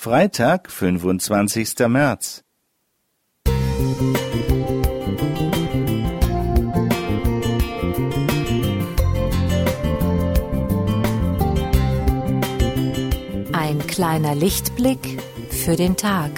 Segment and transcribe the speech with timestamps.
[0.00, 1.88] Freitag, 25.
[1.88, 2.44] März.
[13.52, 16.30] Ein kleiner Lichtblick für den Tag.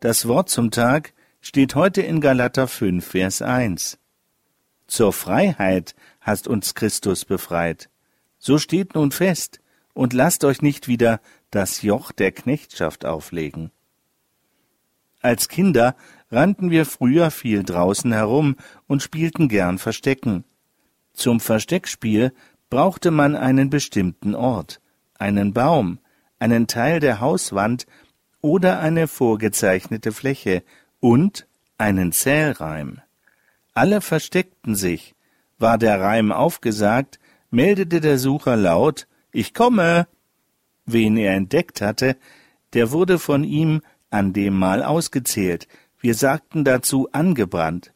[0.00, 3.98] Das Wort zum Tag steht heute in Galater 5, Vers 1.
[4.86, 7.90] Zur Freiheit hast uns Christus befreit.
[8.38, 9.58] So steht nun fest
[9.94, 13.72] und lasst euch nicht wieder das Joch der Knechtschaft auflegen.
[15.20, 15.96] Als Kinder
[16.30, 18.54] rannten wir früher viel draußen herum
[18.86, 20.44] und spielten gern Verstecken.
[21.12, 22.32] Zum Versteckspiel
[22.70, 24.80] brauchte man einen bestimmten Ort,
[25.18, 25.98] einen Baum,
[26.38, 27.86] einen Teil der Hauswand
[28.40, 30.62] oder eine vorgezeichnete Fläche
[31.00, 31.46] und
[31.76, 33.00] einen Zählreim.
[33.74, 35.14] Alle versteckten sich.
[35.58, 37.18] War der Reim aufgesagt,
[37.50, 40.06] meldete der Sucher laut Ich komme.
[40.86, 42.16] Wen er entdeckt hatte,
[42.72, 45.68] der wurde von ihm an dem Mal ausgezählt.
[46.00, 47.92] Wir sagten dazu angebrannt.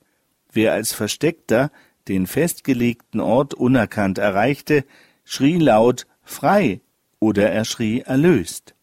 [0.52, 1.70] Wer als Versteckter
[2.08, 4.84] den festgelegten Ort unerkannt erreichte,
[5.24, 6.80] schrie laut frei
[7.20, 8.74] oder er schrie erlöst.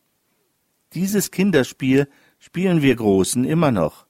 [0.93, 2.07] Dieses Kinderspiel
[2.39, 4.07] spielen wir Großen immer noch.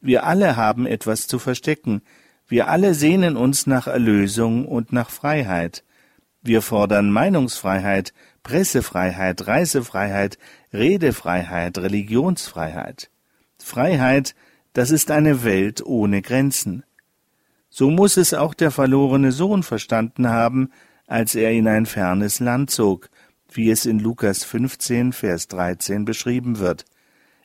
[0.00, 2.02] Wir alle haben etwas zu verstecken.
[2.48, 5.84] Wir alle sehnen uns nach Erlösung und nach Freiheit.
[6.42, 10.38] Wir fordern Meinungsfreiheit, Pressefreiheit, Reisefreiheit,
[10.72, 13.10] Redefreiheit, Religionsfreiheit.
[13.58, 14.34] Freiheit,
[14.72, 16.82] das ist eine Welt ohne Grenzen.
[17.68, 20.70] So muss es auch der verlorene Sohn verstanden haben,
[21.06, 23.08] als er in ein fernes Land zog,
[23.56, 26.84] wie es in Lukas 15, Vers 13 beschrieben wird.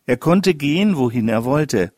[0.05, 1.91] Er konnte gehen, wohin er wollte.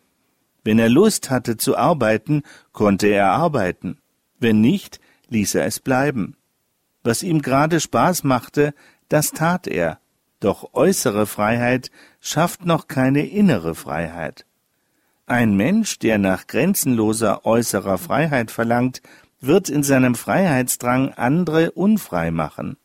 [0.63, 3.99] Wenn er Lust hatte zu arbeiten, konnte er arbeiten.
[4.39, 4.99] Wenn nicht,
[5.29, 6.35] ließ er es bleiben.
[7.03, 8.73] Was ihm gerade Spaß machte,
[9.07, 9.99] das tat er.
[10.39, 14.45] Doch äußere Freiheit schafft noch keine innere Freiheit.
[15.25, 19.01] Ein Mensch, der nach grenzenloser äußerer Freiheit verlangt,
[19.41, 22.77] wird in seinem Freiheitsdrang andere unfrei machen.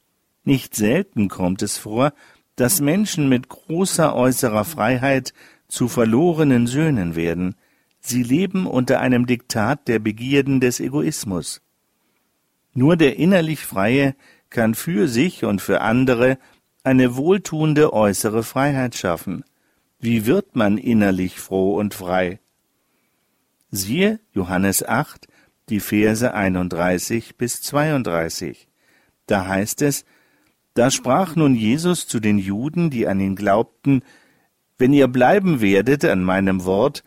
[0.44, 2.12] Nicht selten kommt es vor,
[2.56, 5.32] dass Menschen mit großer äußerer Freiheit
[5.68, 7.56] zu verlorenen Söhnen werden.
[8.00, 11.62] Sie leben unter einem Diktat der Begierden des Egoismus.
[12.74, 14.14] Nur der innerlich Freie
[14.50, 16.38] kann für sich und für andere
[16.82, 19.44] eine wohltuende äußere Freiheit schaffen.
[19.98, 22.40] Wie wird man innerlich froh und frei?
[23.70, 25.26] Siehe Johannes 8,
[25.70, 28.68] die Verse 31 bis 32.
[29.26, 30.04] Da heißt es,
[30.74, 34.02] da sprach nun Jesus zu den Juden, die an ihn glaubten,
[34.76, 37.04] Wenn ihr bleiben werdet an meinem Wort,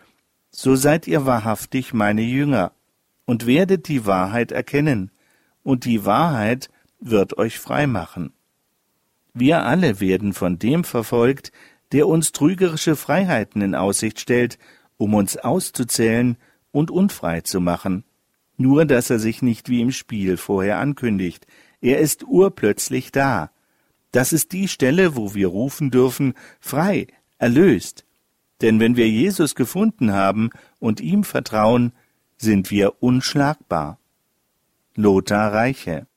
[0.49, 2.71] so seid ihr wahrhaftig meine Jünger,
[3.25, 5.11] und werdet die Wahrheit erkennen,
[5.63, 6.69] und die Wahrheit
[7.01, 8.31] wird euch frei machen.
[9.33, 11.51] Wir alle werden von dem verfolgt,
[11.91, 14.57] der uns trügerische Freiheiten in Aussicht stellt,
[14.95, 16.37] um uns auszuzählen
[16.71, 18.03] und unfrei zu machen.
[18.57, 21.45] Nur dass er sich nicht wie im Spiel vorher ankündigt.
[21.81, 23.51] Er ist urplötzlich da,
[24.11, 27.07] das ist die Stelle, wo wir rufen dürfen, frei,
[27.37, 28.05] erlöst.
[28.61, 31.93] Denn wenn wir Jesus gefunden haben und ihm vertrauen,
[32.37, 33.99] sind wir unschlagbar.
[34.95, 36.07] Lothar Reiche